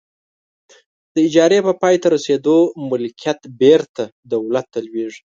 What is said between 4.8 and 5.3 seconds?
لویږي.